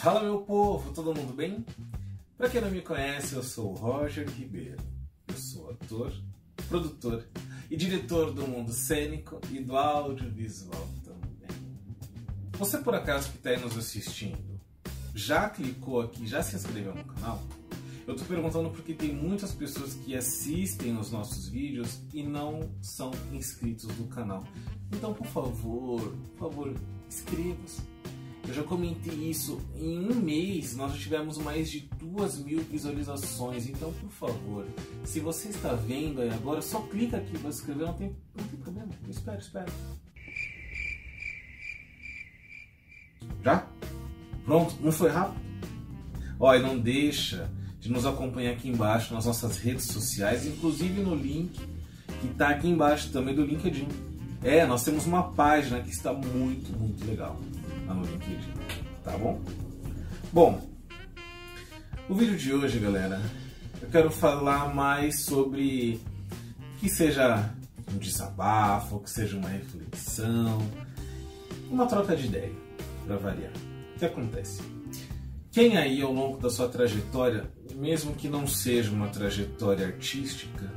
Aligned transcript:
Fala 0.00 0.22
meu 0.22 0.38
povo, 0.38 0.94
todo 0.94 1.14
mundo 1.14 1.34
bem? 1.34 1.62
Para 2.38 2.48
quem 2.48 2.62
não 2.62 2.70
me 2.70 2.80
conhece, 2.80 3.34
eu 3.34 3.42
sou 3.42 3.74
Roger 3.74 4.26
Ribeiro. 4.30 4.78
Eu 5.28 5.36
sou 5.36 5.72
ator, 5.72 6.10
produtor 6.70 7.28
e 7.70 7.76
diretor 7.76 8.32
do 8.32 8.48
mundo 8.48 8.72
cênico 8.72 9.38
e 9.50 9.60
do 9.60 9.76
audiovisual 9.76 10.88
também. 11.04 11.46
Você 12.52 12.78
por 12.78 12.94
acaso 12.94 13.30
que 13.30 13.36
está 13.36 13.50
aí 13.50 13.60
nos 13.60 13.76
assistindo, 13.76 14.58
já 15.14 15.50
clicou 15.50 16.00
aqui, 16.00 16.26
já 16.26 16.42
se 16.42 16.56
inscreveu 16.56 16.94
no 16.94 17.04
canal? 17.04 17.42
Eu 18.06 18.16
tô 18.16 18.24
perguntando 18.24 18.70
porque 18.70 18.94
tem 18.94 19.14
muitas 19.14 19.52
pessoas 19.52 19.92
que 19.92 20.16
assistem 20.16 20.96
os 20.96 21.10
nossos 21.10 21.46
vídeos 21.46 22.00
e 22.14 22.22
não 22.22 22.70
são 22.80 23.10
inscritos 23.34 23.94
no 23.98 24.06
canal. 24.06 24.44
Então, 24.90 25.12
por 25.12 25.26
favor, 25.26 26.00
por 26.38 26.38
favor, 26.38 26.74
inscreva-se 27.06 27.82
eu 28.50 28.54
já 28.54 28.62
comentei 28.64 29.14
isso. 29.14 29.60
Em 29.76 30.10
um 30.10 30.14
mês 30.14 30.74
nós 30.76 30.92
já 30.92 30.98
tivemos 30.98 31.38
mais 31.38 31.70
de 31.70 31.88
duas 31.98 32.38
mil 32.38 32.60
visualizações. 32.62 33.68
Então, 33.68 33.92
por 33.92 34.10
favor, 34.10 34.66
se 35.04 35.20
você 35.20 35.48
está 35.48 35.72
vendo 35.72 36.20
aí 36.20 36.30
agora, 36.30 36.60
só 36.60 36.80
clica 36.82 37.16
aqui 37.16 37.38
para 37.38 37.52
se 37.52 37.60
inscrever. 37.60 37.86
Não 37.86 37.94
tem, 37.94 38.16
não 38.36 38.44
tem 38.44 38.58
problema. 38.58 38.88
Espera, 39.08 39.38
espera. 39.38 39.66
Já? 43.44 43.66
Pronto? 44.44 44.74
Não 44.80 44.92
foi 44.92 45.10
rápido? 45.10 45.40
Olha, 46.38 46.60
não 46.60 46.78
deixa 46.78 47.50
de 47.78 47.90
nos 47.90 48.04
acompanhar 48.04 48.52
aqui 48.52 48.68
embaixo 48.68 49.14
nas 49.14 49.26
nossas 49.26 49.58
redes 49.58 49.86
sociais, 49.86 50.44
inclusive 50.44 51.00
no 51.00 51.14
link 51.14 51.58
que 52.20 52.26
está 52.26 52.48
aqui 52.48 52.68
embaixo 52.68 53.10
também 53.12 53.34
do 53.34 53.44
LinkedIn. 53.44 53.88
É, 54.42 54.66
nós 54.66 54.82
temos 54.82 55.06
uma 55.06 55.32
página 55.32 55.80
que 55.80 55.90
está 55.90 56.12
muito, 56.12 56.72
muito 56.76 57.06
legal 57.06 57.38
no 57.94 58.04
LinkedIn, 58.04 58.52
tá 59.04 59.16
bom? 59.16 59.40
Bom, 60.32 60.70
o 62.08 62.14
vídeo 62.14 62.36
de 62.36 62.52
hoje, 62.52 62.78
galera, 62.78 63.20
eu 63.80 63.88
quero 63.88 64.10
falar 64.10 64.74
mais 64.74 65.20
sobre 65.20 66.00
que 66.78 66.88
seja 66.88 67.50
um 67.92 67.98
desabafo, 67.98 69.00
que 69.00 69.10
seja 69.10 69.36
uma 69.36 69.48
reflexão, 69.48 70.58
uma 71.70 71.86
troca 71.86 72.16
de 72.16 72.26
ideia, 72.26 72.52
para 73.06 73.16
variar. 73.16 73.52
O 73.94 73.98
que 73.98 74.04
acontece? 74.04 74.62
Quem 75.52 75.76
aí 75.76 76.00
ao 76.00 76.12
longo 76.12 76.38
da 76.38 76.48
sua 76.48 76.68
trajetória, 76.68 77.50
mesmo 77.74 78.14
que 78.14 78.28
não 78.28 78.46
seja 78.46 78.90
uma 78.90 79.08
trajetória 79.08 79.86
artística, 79.86 80.70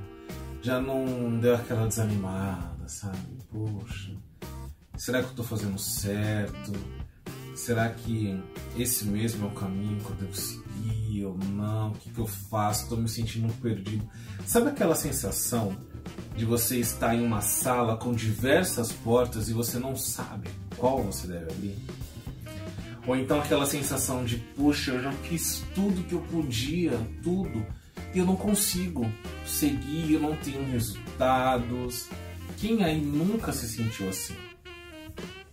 já 0.62 0.82
não 0.82 1.40
deu 1.40 1.56
aquela 1.56 1.88
desanimada, 1.88 2.88
sabe? 2.88 3.18
Poxa, 3.52 4.16
será 4.98 5.20
que 5.20 5.26
eu 5.26 5.32
estou 5.32 5.46
fazendo 5.46 5.78
certo? 5.78 6.72
Será 7.56 7.90
que 7.90 8.40
esse 8.78 9.06
mesmo 9.06 9.46
é 9.46 9.50
o 9.50 9.54
caminho 9.54 10.00
que 10.00 10.10
eu 10.10 10.16
devo 10.16 10.36
seguir 10.36 11.26
ou 11.26 11.38
não? 11.38 11.92
O 11.92 11.94
que, 11.96 12.10
que 12.10 12.20
eu 12.20 12.28
faço? 12.28 12.84
Estou 12.84 12.98
me 12.98 13.08
sentindo 13.08 13.54
perdido. 13.62 14.08
Sabe 14.46 14.70
aquela 14.70 14.96
sensação 14.96 15.78
de 16.36 16.46
você 16.46 16.78
estar 16.80 17.16
em 17.16 17.26
uma 17.26 17.42
sala 17.42 17.98
com 17.98 18.12
diversas 18.12 18.92
portas 18.92 19.50
e 19.50 19.54
você 19.54 19.80
não 19.80 19.96
sabe 19.96 20.50
qual 20.78 21.02
você 21.04 21.28
deve 21.28 21.52
abrir? 21.52 21.78
Ou 23.06 23.16
então 23.16 23.40
aquela 23.40 23.66
sensação 23.66 24.24
de, 24.24 24.38
puxa, 24.38 24.92
eu 24.92 25.02
já 25.02 25.12
fiz 25.12 25.64
tudo 25.76 26.04
que 26.04 26.14
eu 26.14 26.22
podia, 26.22 26.98
tudo, 27.22 27.66
e 28.14 28.20
eu 28.20 28.26
não 28.26 28.36
consigo 28.36 29.12
seguir, 29.46 30.14
eu 30.14 30.20
não 30.20 30.36
tenho 30.38 30.66
resultados. 30.72 32.08
Quem 32.58 32.84
aí 32.84 33.02
nunca 33.02 33.52
se 33.52 33.68
sentiu 33.68 34.08
assim? 34.08 34.36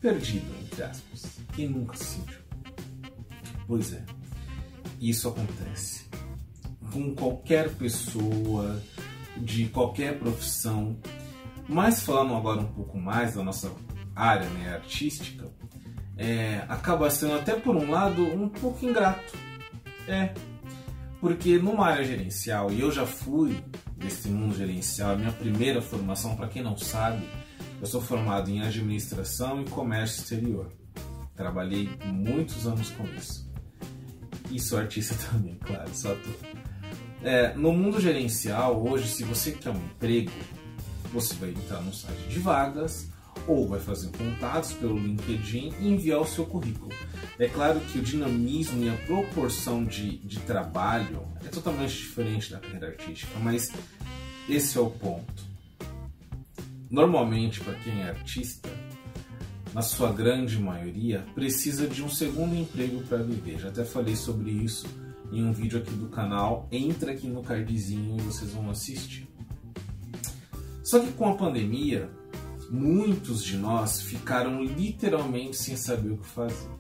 Perdido, 0.00 0.46
entre 0.62 0.82
aspas. 0.84 1.39
Sentiu? 1.96 2.40
Pois 3.66 3.92
é, 3.92 4.04
isso 5.00 5.28
acontece 5.28 6.10
com 6.92 7.14
qualquer 7.14 7.70
pessoa, 7.70 8.82
de 9.36 9.66
qualquer 9.66 10.18
profissão. 10.18 10.96
Mas 11.68 12.02
falando 12.02 12.34
agora 12.34 12.60
um 12.60 12.72
pouco 12.72 12.98
mais 12.98 13.34
da 13.34 13.42
nossa 13.42 13.70
área 14.14 14.48
né, 14.50 14.74
artística, 14.74 15.48
é, 16.16 16.64
acaba 16.68 17.08
sendo 17.10 17.34
até 17.34 17.54
por 17.54 17.76
um 17.76 17.90
lado 17.90 18.22
um 18.22 18.48
pouco 18.48 18.84
ingrato. 18.84 19.32
É, 20.08 20.34
porque 21.20 21.58
numa 21.58 21.86
área 21.86 22.04
gerencial, 22.04 22.72
e 22.72 22.80
eu 22.80 22.90
já 22.90 23.06
fui 23.06 23.62
desse 23.96 24.28
mundo 24.28 24.56
gerencial, 24.56 25.16
minha 25.16 25.32
primeira 25.32 25.80
formação, 25.80 26.34
para 26.34 26.48
quem 26.48 26.62
não 26.62 26.76
sabe, 26.76 27.24
eu 27.80 27.86
sou 27.86 28.00
formado 28.00 28.50
em 28.50 28.62
administração 28.62 29.62
e 29.62 29.64
comércio 29.66 30.22
exterior. 30.22 30.72
Trabalhei 31.40 31.88
muitos 32.04 32.66
anos 32.66 32.90
com 32.90 33.04
isso. 33.16 33.50
E 34.50 34.60
sou 34.60 34.78
artista 34.78 35.14
também, 35.32 35.54
claro, 35.54 35.88
só 35.94 36.12
ator. 36.12 36.34
É, 37.22 37.54
no 37.54 37.72
mundo 37.72 37.98
gerencial, 37.98 38.86
hoje, 38.86 39.08
se 39.08 39.24
você 39.24 39.52
quer 39.52 39.70
um 39.70 39.76
emprego, 39.86 40.30
você 41.10 41.32
vai 41.36 41.48
entrar 41.48 41.80
no 41.80 41.94
site 41.94 42.28
de 42.28 42.38
vagas 42.40 43.08
ou 43.46 43.66
vai 43.66 43.80
fazer 43.80 44.10
contatos 44.18 44.74
pelo 44.74 44.98
LinkedIn 44.98 45.72
e 45.80 45.88
enviar 45.88 46.20
o 46.20 46.26
seu 46.26 46.44
currículo. 46.44 46.92
É 47.38 47.48
claro 47.48 47.80
que 47.80 47.98
o 47.98 48.02
dinamismo 48.02 48.84
e 48.84 48.90
a 48.90 48.96
proporção 49.06 49.82
de, 49.82 50.18
de 50.18 50.40
trabalho 50.40 51.26
é 51.42 51.48
totalmente 51.48 51.96
diferente 51.96 52.52
da 52.52 52.58
carreira 52.58 52.88
artística, 52.88 53.32
mas 53.38 53.72
esse 54.46 54.76
é 54.76 54.80
o 54.80 54.90
ponto. 54.90 55.42
Normalmente, 56.90 57.60
para 57.60 57.74
quem 57.76 58.02
é 58.02 58.10
artista, 58.10 58.68
na 59.72 59.82
sua 59.82 60.12
grande 60.12 60.58
maioria, 60.58 61.24
precisa 61.34 61.86
de 61.86 62.02
um 62.02 62.08
segundo 62.08 62.54
emprego 62.56 63.02
para 63.04 63.18
viver. 63.18 63.58
Já 63.58 63.68
até 63.68 63.84
falei 63.84 64.16
sobre 64.16 64.50
isso 64.50 64.86
em 65.32 65.44
um 65.44 65.52
vídeo 65.52 65.78
aqui 65.78 65.92
do 65.92 66.08
canal. 66.08 66.68
Entra 66.72 67.12
aqui 67.12 67.28
no 67.28 67.42
cardzinho 67.42 68.16
e 68.18 68.22
vocês 68.22 68.52
vão 68.52 68.68
assistir. 68.70 69.28
Só 70.82 70.98
que 70.98 71.12
com 71.12 71.28
a 71.28 71.36
pandemia, 71.36 72.10
muitos 72.70 73.44
de 73.44 73.56
nós 73.56 74.00
ficaram 74.00 74.62
literalmente 74.62 75.56
sem 75.56 75.76
saber 75.76 76.10
o 76.10 76.18
que 76.18 76.26
fazer. 76.26 76.70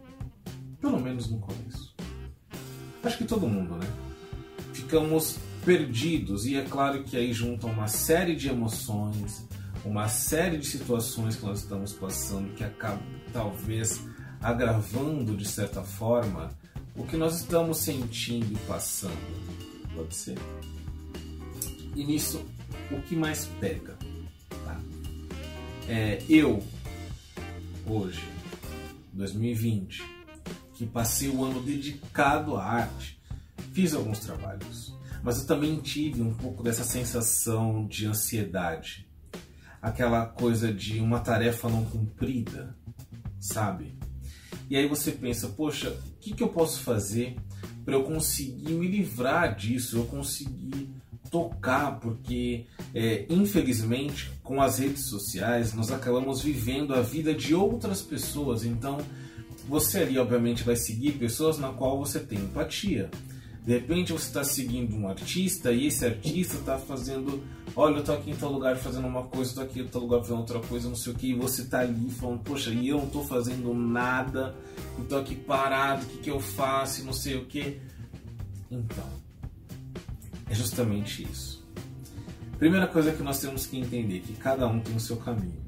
Pelo 0.80 1.00
menos 1.00 1.30
no 1.30 1.38
começo. 1.38 1.94
Acho 3.02 3.18
que 3.18 3.24
todo 3.24 3.46
mundo, 3.46 3.76
né? 3.76 3.86
Ficamos 4.72 5.38
perdidos 5.64 6.46
e 6.46 6.56
é 6.56 6.64
claro 6.64 7.04
que 7.04 7.16
aí 7.16 7.32
juntam 7.32 7.70
uma 7.70 7.86
série 7.86 8.34
de 8.34 8.48
emoções, 8.48 9.46
uma 9.84 10.08
série 10.08 10.58
de 10.58 10.66
situações 10.66 11.36
que 11.36 11.44
nós 11.44 11.60
estamos 11.60 11.92
passando 11.92 12.54
que 12.54 12.64
acabam 12.64 13.00
talvez 13.32 14.00
agravando 14.40 15.36
de 15.36 15.46
certa 15.46 15.82
forma 15.82 16.50
o 16.94 17.04
que 17.04 17.16
nós 17.16 17.40
estamos 17.40 17.78
sentindo 17.78 18.52
e 18.52 18.58
passando. 18.66 19.16
Pode 19.94 20.14
ser. 20.14 20.38
E 21.94 22.04
nisso, 22.04 22.44
o 22.90 23.00
que 23.02 23.16
mais 23.16 23.46
pega? 23.58 23.96
Tá? 24.64 24.80
É, 25.88 26.22
eu, 26.28 26.62
hoje, 27.86 28.22
2020, 29.12 30.02
que 30.74 30.86
passei 30.86 31.28
o 31.28 31.44
ano 31.44 31.60
dedicado 31.60 32.56
à 32.56 32.64
arte, 32.64 33.20
fiz 33.72 33.94
alguns 33.94 34.20
trabalhos, 34.20 34.94
mas 35.22 35.40
eu 35.40 35.46
também 35.46 35.78
tive 35.80 36.22
um 36.22 36.34
pouco 36.34 36.62
dessa 36.62 36.84
sensação 36.84 37.86
de 37.86 38.06
ansiedade 38.06 39.09
aquela 39.80 40.26
coisa 40.26 40.72
de 40.72 41.00
uma 41.00 41.20
tarefa 41.20 41.68
não 41.68 41.84
cumprida, 41.84 42.76
sabe? 43.38 43.98
E 44.68 44.76
aí 44.76 44.86
você 44.86 45.10
pensa, 45.10 45.48
poxa, 45.48 45.90
o 45.90 46.18
que, 46.20 46.32
que 46.32 46.42
eu 46.42 46.48
posso 46.48 46.80
fazer 46.80 47.36
para 47.84 47.94
eu 47.94 48.04
conseguir 48.04 48.72
me 48.72 48.86
livrar 48.86 49.56
disso, 49.56 49.96
eu 49.96 50.04
conseguir 50.04 50.88
tocar, 51.30 51.98
porque 52.00 52.66
é, 52.94 53.24
infelizmente 53.30 54.30
com 54.42 54.60
as 54.60 54.78
redes 54.78 55.06
sociais 55.06 55.72
nós 55.72 55.90
acabamos 55.90 56.42
vivendo 56.42 56.92
a 56.92 57.00
vida 57.00 57.32
de 57.32 57.54
outras 57.54 58.02
pessoas, 58.02 58.64
então 58.64 58.98
você 59.68 60.00
ali 60.00 60.18
obviamente 60.18 60.64
vai 60.64 60.74
seguir 60.74 61.12
pessoas 61.12 61.56
na 61.56 61.68
qual 61.68 61.98
você 61.98 62.18
tem 62.18 62.38
empatia. 62.38 63.08
De 63.64 63.74
repente 63.74 64.12
você 64.12 64.26
está 64.26 64.42
seguindo 64.42 64.96
um 64.96 65.06
artista 65.08 65.70
e 65.70 65.86
esse 65.86 66.04
artista 66.04 66.56
está 66.56 66.78
fazendo, 66.78 67.42
olha, 67.76 67.98
eu 67.98 68.04
tô 68.04 68.12
aqui 68.12 68.30
em 68.30 68.36
tal 68.36 68.50
lugar 68.50 68.76
fazendo 68.76 69.06
uma 69.06 69.24
coisa, 69.24 69.54
tô 69.54 69.60
aqui 69.60 69.80
em 69.80 69.86
tal 69.86 70.02
lugar 70.02 70.20
fazendo 70.20 70.38
outra 70.38 70.60
coisa, 70.60 70.88
não 70.88 70.96
sei 70.96 71.12
o 71.12 71.16
que, 71.16 71.30
e 71.30 71.34
você 71.34 71.62
está 71.62 71.80
ali 71.80 72.10
falando, 72.10 72.40
poxa, 72.40 72.70
e 72.70 72.88
eu 72.88 72.96
não 72.96 73.04
estou 73.04 73.24
fazendo 73.24 73.74
nada, 73.74 74.54
e 74.98 75.02
tô 75.02 75.18
aqui 75.18 75.34
parado, 75.34 76.04
o 76.04 76.08
que, 76.08 76.18
que 76.18 76.30
eu 76.30 76.40
faço, 76.40 77.04
não 77.04 77.12
sei 77.12 77.36
o 77.36 77.44
que. 77.44 77.78
Então, 78.70 79.08
é 80.48 80.54
justamente 80.54 81.22
isso. 81.30 81.62
Primeira 82.58 82.86
coisa 82.86 83.12
que 83.12 83.22
nós 83.22 83.40
temos 83.40 83.66
que 83.66 83.78
entender 83.78 84.18
é 84.18 84.20
que 84.20 84.32
cada 84.34 84.66
um 84.66 84.80
tem 84.80 84.96
o 84.96 85.00
seu 85.00 85.16
caminho, 85.16 85.60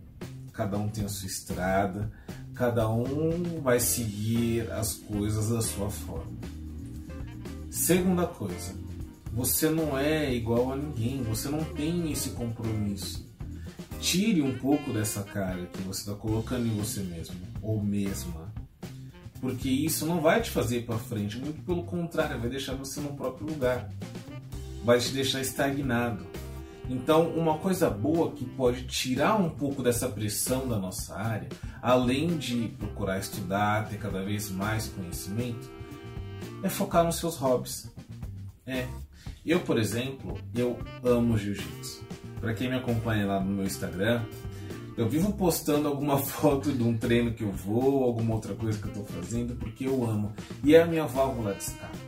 cada 0.52 0.78
um 0.78 0.88
tem 0.88 1.04
a 1.04 1.08
sua 1.08 1.26
estrada, 1.26 2.10
cada 2.54 2.88
um 2.88 3.60
vai 3.60 3.80
seguir 3.80 4.70
as 4.72 4.94
coisas 4.94 5.50
da 5.50 5.60
sua 5.60 5.90
forma. 5.90 6.51
Segunda 7.72 8.26
coisa, 8.26 8.74
você 9.32 9.70
não 9.70 9.96
é 9.96 10.30
igual 10.30 10.72
a 10.72 10.76
ninguém, 10.76 11.22
você 11.22 11.48
não 11.48 11.64
tem 11.64 12.12
esse 12.12 12.32
compromisso. 12.32 13.26
Tire 13.98 14.42
um 14.42 14.58
pouco 14.58 14.92
dessa 14.92 15.22
carga 15.22 15.64
que 15.64 15.80
você 15.80 16.00
está 16.00 16.12
colocando 16.14 16.66
em 16.66 16.76
você 16.76 17.00
mesmo 17.00 17.34
ou 17.62 17.82
mesma. 17.82 18.52
porque 19.40 19.70
isso 19.70 20.04
não 20.04 20.20
vai 20.20 20.42
te 20.42 20.50
fazer 20.50 20.84
para 20.84 20.98
frente, 20.98 21.38
muito 21.38 21.64
pelo 21.64 21.82
contrário, 21.82 22.38
vai 22.38 22.50
deixar 22.50 22.74
você 22.74 23.00
no 23.00 23.14
próprio 23.14 23.46
lugar, 23.48 23.90
vai 24.84 24.98
te 24.98 25.10
deixar 25.10 25.40
estagnado. 25.40 26.26
Então, 26.90 27.30
uma 27.30 27.56
coisa 27.56 27.88
boa 27.88 28.32
que 28.32 28.44
pode 28.44 28.84
tirar 28.86 29.36
um 29.36 29.48
pouco 29.48 29.82
dessa 29.82 30.10
pressão 30.10 30.68
da 30.68 30.78
nossa 30.78 31.16
área, 31.16 31.48
além 31.80 32.36
de 32.36 32.68
procurar 32.78 33.18
estudar, 33.18 33.88
ter 33.88 33.96
cada 33.96 34.22
vez 34.22 34.50
mais 34.50 34.88
conhecimento, 34.88 35.81
é 36.62 36.68
focar 36.68 37.04
nos 37.04 37.16
seus 37.16 37.36
hobbies. 37.36 37.90
É. 38.66 38.86
Eu, 39.44 39.60
por 39.60 39.78
exemplo, 39.78 40.38
eu 40.54 40.78
amo 41.02 41.36
jiu-jitsu. 41.36 42.02
Para 42.40 42.54
quem 42.54 42.68
me 42.68 42.76
acompanha 42.76 43.26
lá 43.26 43.40
no 43.40 43.50
meu 43.50 43.64
Instagram, 43.64 44.22
eu 44.96 45.08
vivo 45.08 45.32
postando 45.32 45.88
alguma 45.88 46.18
foto 46.22 46.72
de 46.72 46.82
um 46.82 46.96
treino 46.96 47.32
que 47.32 47.42
eu 47.42 47.50
vou, 47.50 48.04
alguma 48.04 48.34
outra 48.34 48.54
coisa 48.54 48.78
que 48.78 48.84
eu 48.84 48.92
estou 48.92 49.04
fazendo, 49.04 49.56
porque 49.56 49.86
eu 49.86 50.04
amo. 50.04 50.32
E 50.62 50.74
é 50.74 50.82
a 50.82 50.86
minha 50.86 51.06
válvula 51.06 51.54
de 51.54 51.62
escape. 51.62 51.98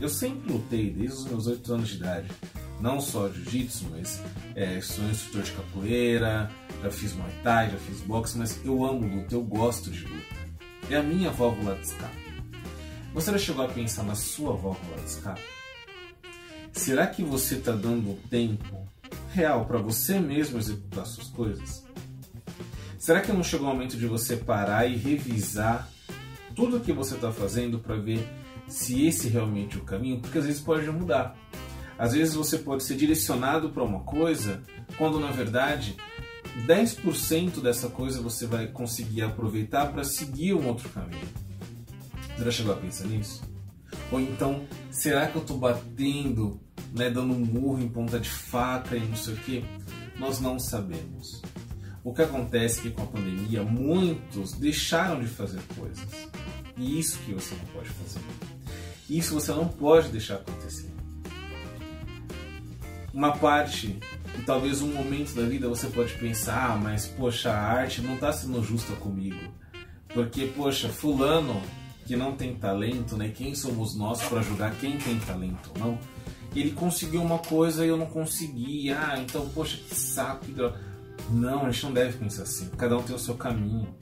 Eu 0.00 0.08
sempre 0.08 0.52
lutei 0.52 0.90
desde 0.90 1.16
os 1.16 1.26
meus 1.26 1.46
8 1.46 1.74
anos 1.74 1.88
de 1.88 1.96
idade 1.96 2.28
não 2.80 3.00
só 3.00 3.28
jiu-jitsu, 3.28 3.86
mas 3.90 4.22
é, 4.54 4.80
sou 4.80 5.04
instrutor 5.06 5.42
de 5.42 5.52
capoeira, 5.52 6.50
já 6.82 6.90
fiz 6.90 7.12
muay 7.14 7.32
thai, 7.42 7.70
já 7.70 7.78
fiz 7.78 8.00
boxe, 8.02 8.38
mas 8.38 8.64
eu 8.64 8.84
amo 8.84 9.06
luta, 9.06 9.34
eu 9.34 9.42
gosto 9.42 9.90
de 9.90 10.04
luta. 10.04 10.36
É 10.90 10.96
a 10.96 11.02
minha 11.02 11.30
válvula 11.30 11.74
de 11.74 11.82
escape. 11.82 12.27
Você 13.14 13.32
já 13.32 13.38
chegou 13.38 13.64
a 13.64 13.68
pensar 13.68 14.02
na 14.02 14.14
sua 14.14 14.52
válvula 14.52 14.96
de 14.98 15.04
escape? 15.04 15.40
Será 16.72 17.06
que 17.06 17.22
você 17.22 17.56
está 17.56 17.72
dando 17.72 18.18
tempo 18.28 18.86
real 19.32 19.64
para 19.64 19.78
você 19.78 20.20
mesmo 20.20 20.58
executar 20.58 21.06
suas 21.06 21.28
coisas? 21.28 21.84
Será 22.98 23.20
que 23.20 23.32
não 23.32 23.42
chegou 23.42 23.68
o 23.68 23.72
momento 23.72 23.96
de 23.96 24.06
você 24.06 24.36
parar 24.36 24.86
e 24.86 24.96
revisar 24.96 25.88
tudo 26.54 26.76
o 26.76 26.80
que 26.80 26.92
você 26.92 27.14
está 27.14 27.32
fazendo 27.32 27.78
para 27.78 27.96
ver 27.96 28.28
se 28.68 29.06
esse 29.06 29.28
realmente 29.28 29.78
é 29.78 29.80
o 29.80 29.84
caminho? 29.84 30.20
Porque 30.20 30.38
às 30.38 30.44
vezes 30.44 30.60
pode 30.60 30.88
mudar. 30.90 31.36
Às 31.98 32.12
vezes 32.12 32.34
você 32.34 32.58
pode 32.58 32.84
ser 32.84 32.96
direcionado 32.96 33.70
para 33.70 33.82
uma 33.82 34.00
coisa, 34.00 34.62
quando 34.96 35.18
na 35.18 35.30
verdade 35.30 35.96
10% 36.66 37.60
dessa 37.60 37.88
coisa 37.88 38.20
você 38.20 38.46
vai 38.46 38.66
conseguir 38.66 39.22
aproveitar 39.22 39.86
para 39.92 40.04
seguir 40.04 40.54
um 40.54 40.68
outro 40.68 40.88
caminho. 40.90 41.47
Já 42.42 42.50
chegou 42.50 42.72
a 42.72 42.76
pensar 42.76 43.06
nisso? 43.06 43.42
Ou 44.12 44.20
então, 44.20 44.66
será 44.90 45.26
que 45.26 45.36
eu 45.36 45.42
estou 45.42 45.58
batendo, 45.58 46.60
né, 46.92 47.10
dando 47.10 47.34
um 47.34 47.44
murro 47.44 47.82
em 47.82 47.88
ponta 47.88 48.18
de 48.18 48.28
faca 48.28 48.96
e 48.96 49.00
não 49.00 49.16
sei 49.16 49.34
o 49.34 49.36
que? 49.38 49.64
Nós 50.18 50.40
não 50.40 50.58
sabemos. 50.58 51.42
O 52.04 52.14
que 52.14 52.22
acontece 52.22 52.80
é 52.80 52.82
que 52.82 52.90
com 52.90 53.02
a 53.02 53.06
pandemia 53.06 53.62
muitos 53.62 54.52
deixaram 54.52 55.20
de 55.20 55.26
fazer 55.26 55.60
coisas. 55.76 56.06
E 56.76 56.98
isso 56.98 57.18
que 57.18 57.34
você 57.34 57.54
não 57.54 57.64
pode 57.66 57.88
fazer. 57.88 58.20
Isso 59.10 59.34
você 59.34 59.52
não 59.52 59.66
pode 59.68 60.08
deixar 60.08 60.36
acontecer 60.36 60.98
uma 63.18 63.36
parte 63.36 63.98
e 64.38 64.42
talvez 64.42 64.80
um 64.80 64.92
momento 64.92 65.34
da 65.34 65.42
vida 65.42 65.68
você 65.68 65.88
pode 65.88 66.14
pensar, 66.14 66.70
ah, 66.70 66.76
mas 66.76 67.06
poxa, 67.06 67.50
a 67.50 67.60
arte 67.60 68.00
não 68.00 68.14
está 68.14 68.32
sendo 68.32 68.62
justa 68.62 68.94
comigo. 68.94 69.52
Porque, 70.14 70.46
poxa, 70.56 70.88
fulano 70.88 71.60
que 72.08 72.16
não 72.16 72.34
tem 72.34 72.54
talento, 72.54 73.18
né? 73.18 73.28
Quem 73.28 73.54
somos 73.54 73.94
nós 73.94 74.22
para 74.22 74.40
julgar 74.40 74.74
quem 74.76 74.96
tem 74.96 75.20
talento 75.20 75.70
ou 75.74 75.78
não? 75.78 75.98
Ele 76.56 76.70
conseguiu 76.70 77.22
uma 77.22 77.38
coisa 77.38 77.84
e 77.84 77.88
eu 77.90 77.98
não 77.98 78.06
consegui. 78.06 78.90
Ah, 78.90 79.20
então, 79.20 79.46
poxa, 79.50 79.76
que 79.76 79.94
saco, 79.94 80.46
que 80.46 80.52
droga. 80.52 80.80
Não, 81.28 81.66
a 81.66 81.70
gente 81.70 81.84
não 81.84 81.92
deve 81.92 82.16
pensar 82.16 82.44
assim. 82.44 82.70
Cada 82.70 82.96
um 82.96 83.02
tem 83.02 83.14
o 83.14 83.18
seu 83.18 83.34
caminho. 83.34 83.94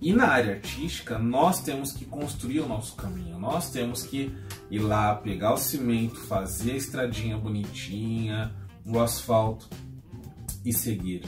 E 0.00 0.12
na 0.12 0.28
área 0.28 0.54
artística, 0.54 1.18
nós 1.18 1.60
temos 1.60 1.90
que 1.90 2.04
construir 2.04 2.60
o 2.60 2.68
nosso 2.68 2.94
caminho. 2.94 3.36
Nós 3.40 3.70
temos 3.70 4.04
que 4.04 4.32
ir 4.70 4.78
lá, 4.78 5.12
pegar 5.16 5.52
o 5.54 5.58
cimento, 5.58 6.20
fazer 6.20 6.72
a 6.72 6.76
estradinha 6.76 7.36
bonitinha, 7.36 8.54
o 8.86 9.00
asfalto 9.00 9.68
e 10.64 10.72
seguir. 10.72 11.24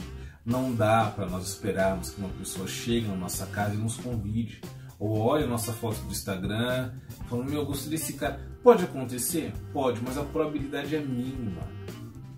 Não 0.46 0.72
dá 0.72 1.12
para 1.14 1.26
nós 1.26 1.48
esperarmos 1.48 2.10
que 2.10 2.20
uma 2.20 2.30
pessoa 2.30 2.68
chegue 2.68 3.08
na 3.08 3.16
nossa 3.16 3.46
casa 3.46 3.74
e 3.74 3.78
nos 3.78 3.96
convide. 3.96 4.60
Ou 4.98 5.18
olhe 5.18 5.46
nossa 5.46 5.72
foto 5.72 6.00
do 6.02 6.12
Instagram, 6.12 6.92
falando, 7.28 7.50
meu, 7.50 7.60
eu 7.60 7.66
gostei 7.66 7.90
desse 7.90 8.14
cara. 8.14 8.40
Pode 8.62 8.84
acontecer? 8.84 9.52
Pode, 9.72 10.00
mas 10.02 10.16
a 10.16 10.24
probabilidade 10.24 10.94
é 10.94 11.00
mínima. 11.00 11.62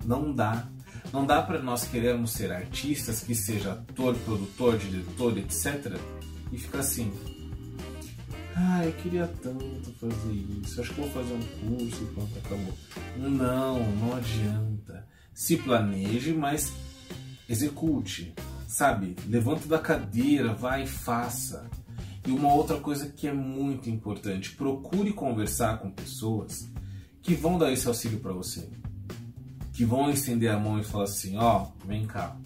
Não 0.05 0.33
dá. 0.33 0.69
Não 1.13 1.25
dá 1.25 1.41
para 1.43 1.63
nós 1.63 1.85
querermos 1.85 2.33
ser 2.33 2.53
artistas, 2.53 3.21
que 3.21 3.35
seja 3.35 3.73
ator, 3.73 4.17
produtor, 4.17 4.77
diretor, 4.77 5.39
etc 5.39 5.97
e 6.53 6.59
ficar 6.59 6.81
assim. 6.81 7.13
Ah, 8.55 8.85
eu 8.85 8.93
queria 8.93 9.27
tanto 9.43 9.93
fazer 10.01 10.33
isso. 10.33 10.81
Acho 10.81 10.95
que 10.95 11.01
vou 11.01 11.11
fazer 11.11 11.35
um 11.35 11.77
curso 11.77 12.03
e 12.03 12.07
pronto, 12.07 12.39
acabou. 12.39 12.75
Não, 13.17 13.93
não 13.97 14.17
adianta. 14.17 15.07
Se 15.35 15.59
planeje, 15.59 16.33
mas 16.33 16.73
execute. 17.49 18.35
Sabe? 18.67 19.15
Levanta 19.29 19.69
da 19.69 19.79
cadeira, 19.79 20.55
vai 20.55 20.85
e 20.85 20.87
faça. 20.87 21.69
E 22.27 22.31
uma 22.31 22.53
outra 22.53 22.79
coisa 22.79 23.09
que 23.09 23.29
é 23.29 23.33
muito 23.33 23.89
importante: 23.89 24.55
procure 24.57 25.13
conversar 25.13 25.79
com 25.79 25.91
pessoas 25.91 26.69
que 27.23 27.35
vão 27.35 27.59
dar 27.59 27.73
esse 27.73 27.87
auxílio 27.87 28.21
para 28.21 28.33
você. 28.33 28.69
Que 29.73 29.85
vão 29.85 30.11
estender 30.11 30.51
a 30.51 30.59
mão 30.59 30.79
e 30.79 30.85
falar 30.85 31.05
assim: 31.05 31.37
ó, 31.37 31.63
oh, 31.63 31.87
vem 31.87 32.07
cá. 32.07 32.37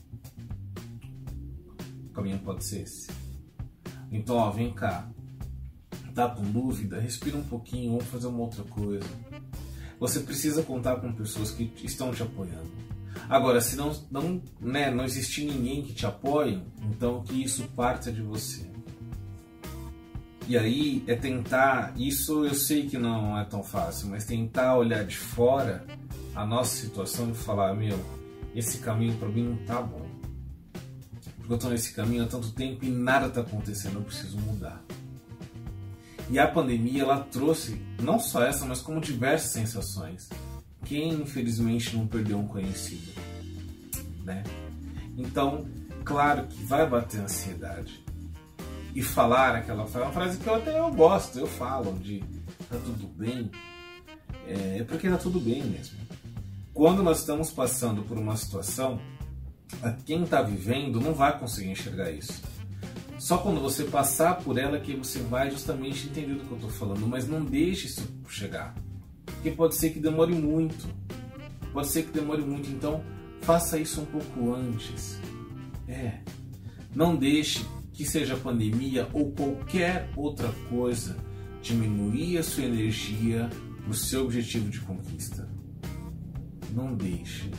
O 2.08 2.12
caminho 2.12 2.38
pode 2.40 2.64
ser 2.64 2.82
esse 2.82 3.20
então, 4.10 4.36
ó, 4.36 4.50
vem 4.50 4.72
cá. 4.72 5.08
Tá 6.14 6.28
com 6.28 6.42
dúvida? 6.42 6.98
Respira 6.98 7.36
um 7.36 7.44
pouquinho, 7.44 7.92
vamos 7.92 8.06
fazer 8.06 8.26
uma 8.26 8.40
outra 8.40 8.64
coisa. 8.64 9.06
Você 10.00 10.20
precisa 10.20 10.62
contar 10.62 10.96
com 10.96 11.12
pessoas 11.12 11.52
que 11.52 11.70
estão 11.84 12.12
te 12.12 12.22
apoiando. 12.22 12.70
Agora, 13.28 13.60
se 13.60 13.76
não, 13.76 13.92
não, 14.10 14.42
né, 14.60 14.90
não 14.90 15.04
existir 15.04 15.44
ninguém 15.44 15.82
que 15.82 15.92
te 15.92 16.06
apoie, 16.06 16.60
então 16.90 17.22
que 17.22 17.42
isso 17.42 17.62
parta 17.76 18.10
de 18.10 18.22
você. 18.22 18.68
E 20.50 20.58
aí 20.58 21.04
é 21.06 21.14
tentar, 21.14 21.94
isso 21.96 22.44
eu 22.44 22.54
sei 22.54 22.88
que 22.88 22.98
não 22.98 23.38
é 23.38 23.44
tão 23.44 23.62
fácil, 23.62 24.08
mas 24.08 24.24
tentar 24.24 24.76
olhar 24.76 25.04
de 25.04 25.16
fora 25.16 25.86
a 26.34 26.44
nossa 26.44 26.76
situação 26.76 27.30
e 27.30 27.34
falar, 27.34 27.72
meu, 27.74 27.98
esse 28.54 28.78
caminho 28.78 29.16
para 29.16 29.28
mim 29.28 29.44
não 29.44 29.56
tá 29.64 29.80
bom 29.80 30.10
eu 31.50 31.56
estou 31.56 31.70
nesse 31.70 31.92
caminho 31.92 32.22
há 32.22 32.26
tanto 32.28 32.52
tempo 32.52 32.84
e 32.84 32.88
nada 32.88 33.26
está 33.26 33.40
acontecendo, 33.40 33.96
eu 33.96 34.02
preciso 34.02 34.38
mudar. 34.38 34.80
E 36.30 36.38
a 36.38 36.46
pandemia 36.46 37.02
ela 37.02 37.18
trouxe 37.24 37.82
não 38.00 38.20
só 38.20 38.44
essa, 38.44 38.64
mas 38.64 38.80
como 38.80 39.00
diversas 39.00 39.50
sensações. 39.50 40.28
Quem 40.84 41.12
infelizmente 41.12 41.96
não 41.96 42.06
perdeu 42.06 42.38
um 42.38 42.46
conhecido, 42.46 43.12
né? 44.22 44.44
Então, 45.18 45.66
claro 46.04 46.46
que 46.46 46.62
vai 46.62 46.88
bater 46.88 47.20
ansiedade. 47.20 48.00
E 48.94 49.02
falar 49.02 49.54
aquela 49.54 49.86
frase, 49.86 50.06
uma 50.06 50.12
frase 50.12 50.38
que 50.38 50.46
eu 50.46 50.54
até 50.54 50.78
eu 50.78 50.90
gosto, 50.90 51.38
eu 51.38 51.46
falo 51.46 51.96
de 51.98 52.20
tá 52.68 52.76
tudo 52.84 53.06
bem, 53.16 53.50
é, 54.46 54.78
é 54.78 54.84
porque 54.84 55.08
tá 55.08 55.16
tudo 55.16 55.38
bem 55.38 55.62
mesmo. 55.62 55.98
Quando 56.74 57.02
nós 57.02 57.20
estamos 57.20 57.50
passando 57.50 58.02
por 58.02 58.18
uma 58.18 58.36
situação 58.36 59.00
quem 60.04 60.24
está 60.24 60.42
vivendo 60.42 61.00
não 61.00 61.14
vai 61.14 61.38
conseguir 61.38 61.70
enxergar 61.70 62.10
isso. 62.10 62.42
Só 63.18 63.38
quando 63.38 63.60
você 63.60 63.84
passar 63.84 64.38
por 64.38 64.58
ela 64.58 64.80
que 64.80 64.94
você 64.94 65.18
vai 65.20 65.50
justamente 65.50 66.08
entender 66.08 66.34
do 66.34 66.44
que 66.44 66.50
eu 66.50 66.56
estou 66.56 66.70
falando, 66.70 67.06
mas 67.06 67.28
não 67.28 67.44
deixe 67.44 67.86
isso 67.86 68.08
chegar, 68.28 68.74
porque 69.24 69.50
pode 69.50 69.76
ser 69.76 69.90
que 69.90 70.00
demore 70.00 70.34
muito. 70.34 70.88
Pode 71.72 71.88
ser 71.88 72.04
que 72.04 72.10
demore 72.10 72.42
muito, 72.42 72.68
então 72.70 73.02
faça 73.42 73.78
isso 73.78 74.00
um 74.00 74.06
pouco 74.06 74.54
antes. 74.54 75.18
É, 75.86 76.20
não 76.94 77.14
deixe 77.14 77.64
que 78.00 78.06
seja 78.06 78.34
pandemia 78.34 79.06
ou 79.12 79.30
qualquer 79.32 80.08
outra 80.16 80.48
coisa 80.70 81.18
diminuir 81.60 82.38
a 82.38 82.42
sua 82.42 82.64
energia 82.64 83.50
para 83.82 83.90
o 83.90 83.94
seu 83.94 84.24
objetivo 84.24 84.70
de 84.70 84.80
conquista. 84.80 85.46
Não 86.72 86.94
deixe. 86.94 87.50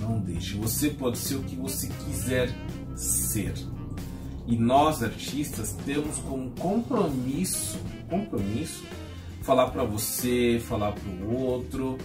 Não 0.00 0.18
deixe. 0.18 0.56
Você 0.56 0.90
pode 0.90 1.16
ser 1.16 1.36
o 1.36 1.44
que 1.44 1.54
você 1.54 1.86
quiser 1.86 2.50
ser. 2.96 3.54
E 4.48 4.56
nós 4.56 5.00
artistas 5.00 5.76
temos 5.86 6.18
como 6.18 6.50
compromisso, 6.56 7.78
compromisso, 8.10 8.82
falar 9.42 9.68
para 9.70 9.84
você, 9.84 10.60
falar 10.66 10.90
para 10.90 11.08
o 11.08 11.36
outro, 11.36 11.98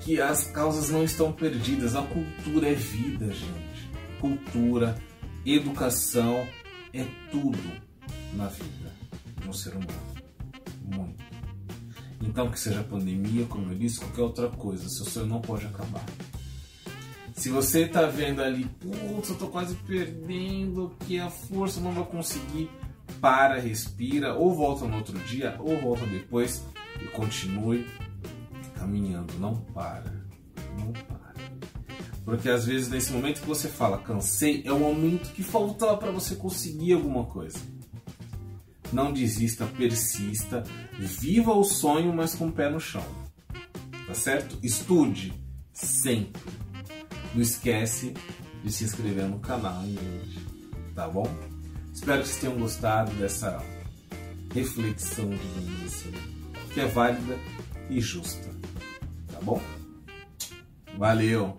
que 0.00 0.20
as 0.20 0.50
causas 0.50 0.90
não 0.90 1.04
estão 1.04 1.30
perdidas. 1.30 1.94
A 1.94 2.02
cultura 2.02 2.68
é 2.68 2.74
vida, 2.74 3.26
gente. 3.26 3.88
Cultura, 4.20 5.00
educação 5.46 6.44
é 6.92 7.04
tudo 7.30 7.58
na 8.34 8.46
vida 8.48 8.92
de 9.40 9.48
um 9.48 9.52
ser 9.52 9.70
humano. 9.70 10.12
Muito. 10.84 11.22
Então, 12.20 12.50
que 12.50 12.58
seja 12.58 12.84
pandemia, 12.84 13.46
como 13.46 13.72
eu 13.72 13.78
disse, 13.78 13.98
qualquer 13.98 14.22
outra 14.22 14.48
coisa, 14.48 14.88
seu 14.88 15.04
sonho 15.04 15.26
não 15.26 15.40
pode 15.40 15.66
acabar. 15.66 16.04
Se 17.34 17.50
você 17.50 17.88
tá 17.88 18.06
vendo 18.06 18.40
ali, 18.40 18.64
putz, 18.64 19.30
eu 19.30 19.36
tô 19.36 19.48
quase 19.48 19.74
perdendo, 19.74 20.94
que 21.00 21.18
a 21.18 21.28
força 21.28 21.80
não 21.80 21.92
vai 21.92 22.04
conseguir, 22.04 22.70
para, 23.20 23.58
respira, 23.58 24.34
ou 24.34 24.54
volta 24.54 24.86
no 24.86 24.96
outro 24.96 25.18
dia, 25.20 25.56
ou 25.58 25.80
volta 25.80 26.06
depois 26.06 26.64
e 27.00 27.06
continue 27.06 27.86
caminhando. 28.76 29.32
Não 29.38 29.56
para. 29.56 30.12
Não 30.78 30.92
para. 30.92 31.51
Porque 32.24 32.48
às 32.48 32.66
vezes 32.66 32.88
nesse 32.88 33.12
momento 33.12 33.40
que 33.40 33.46
você 33.46 33.68
fala 33.68 33.98
cansei, 33.98 34.62
é 34.64 34.72
o 34.72 34.78
momento 34.78 35.32
que 35.32 35.42
falta 35.42 35.96
para 35.96 36.10
você 36.10 36.36
conseguir 36.36 36.92
alguma 36.92 37.24
coisa. 37.24 37.58
Não 38.92 39.12
desista, 39.12 39.66
persista, 39.66 40.62
viva 40.98 41.52
o 41.52 41.64
sonho, 41.64 42.12
mas 42.12 42.34
com 42.34 42.48
o 42.48 42.52
pé 42.52 42.70
no 42.70 42.78
chão. 42.78 43.04
Tá 44.06 44.14
certo? 44.14 44.58
Estude 44.62 45.32
sempre. 45.72 46.42
Não 47.34 47.40
esquece 47.40 48.14
de 48.62 48.70
se 48.70 48.84
inscrever 48.84 49.26
no 49.26 49.40
canal, 49.40 49.82
gente. 49.84 50.46
Tá 50.94 51.08
bom? 51.08 51.26
Espero 51.92 52.22
que 52.22 52.28
vocês 52.28 52.40
tenham 52.40 52.58
gostado 52.58 53.12
dessa 53.14 53.62
reflexão, 54.54 55.30
digamos 55.30 55.84
assim, 55.84 56.12
que 56.72 56.80
é 56.80 56.86
válida 56.86 57.38
e 57.88 58.00
justa. 58.00 58.48
Tá 59.32 59.40
bom? 59.42 59.60
Valeu! 60.98 61.56